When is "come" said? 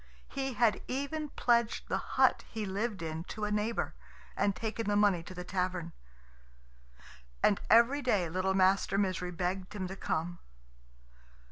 9.95-10.39